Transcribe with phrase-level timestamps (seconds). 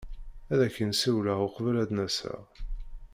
[0.51, 2.43] Ad ak-in-ssiwleɣ uqbel ad n-aseɣ.